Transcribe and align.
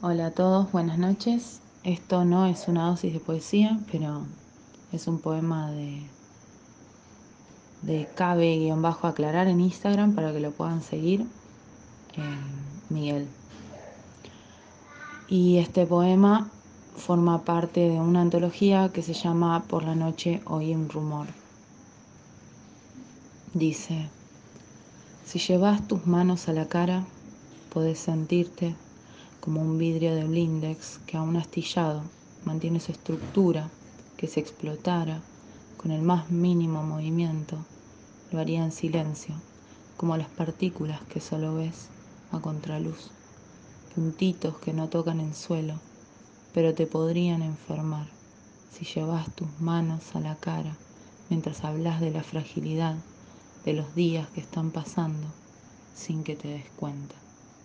Hola 0.00 0.26
a 0.26 0.30
todos, 0.30 0.70
buenas 0.70 0.96
noches. 0.96 1.60
Esto 1.82 2.24
no 2.24 2.46
es 2.46 2.68
una 2.68 2.86
dosis 2.86 3.12
de 3.12 3.18
poesía, 3.18 3.80
pero 3.90 4.22
es 4.92 5.08
un 5.08 5.18
poema 5.18 5.72
de, 5.72 6.06
de 7.82 8.08
cabe-aclarar 8.14 9.48
en 9.48 9.60
Instagram 9.60 10.14
para 10.14 10.32
que 10.32 10.38
lo 10.38 10.52
puedan 10.52 10.84
seguir. 10.84 11.22
Eh, 12.16 12.38
Miguel. 12.90 13.26
Y 15.26 15.58
este 15.58 15.84
poema 15.84 16.48
forma 16.94 17.42
parte 17.42 17.80
de 17.80 17.98
una 17.98 18.20
antología 18.20 18.92
que 18.92 19.02
se 19.02 19.14
llama 19.14 19.64
Por 19.64 19.82
la 19.82 19.96
noche 19.96 20.42
oí 20.44 20.76
un 20.76 20.88
rumor. 20.88 21.26
Dice, 23.52 24.08
si 25.24 25.40
llevas 25.40 25.88
tus 25.88 26.06
manos 26.06 26.48
a 26.48 26.52
la 26.52 26.68
cara, 26.68 27.04
podés 27.72 27.98
sentirte 27.98 28.76
como 29.48 29.62
un 29.62 29.78
vidrio 29.78 30.14
de 30.14 30.24
blindex 30.24 31.00
que 31.06 31.16
aún 31.16 31.34
astillado 31.38 32.02
mantiene 32.44 32.80
su 32.80 32.92
estructura, 32.92 33.70
que 34.18 34.26
se 34.26 34.40
explotara 34.40 35.22
con 35.78 35.90
el 35.90 36.02
más 36.02 36.30
mínimo 36.30 36.82
movimiento, 36.82 37.56
lo 38.30 38.40
haría 38.40 38.62
en 38.62 38.72
silencio, 38.72 39.34
como 39.96 40.18
las 40.18 40.28
partículas 40.28 41.00
que 41.08 41.22
solo 41.22 41.54
ves 41.54 41.88
a 42.30 42.40
contraluz, 42.40 43.10
puntitos 43.94 44.58
que 44.58 44.74
no 44.74 44.90
tocan 44.90 45.18
el 45.18 45.32
suelo, 45.32 45.80
pero 46.52 46.74
te 46.74 46.86
podrían 46.86 47.40
enfermar 47.40 48.06
si 48.70 48.84
llevas 48.84 49.34
tus 49.34 49.48
manos 49.62 50.14
a 50.14 50.20
la 50.20 50.36
cara 50.36 50.76
mientras 51.30 51.64
hablas 51.64 52.02
de 52.02 52.10
la 52.10 52.22
fragilidad 52.22 52.96
de 53.64 53.72
los 53.72 53.94
días 53.94 54.28
que 54.28 54.42
están 54.42 54.72
pasando 54.72 55.26
sin 55.94 56.22
que 56.22 56.36
te 56.36 56.48
des 56.48 56.68
cuenta. 56.76 57.14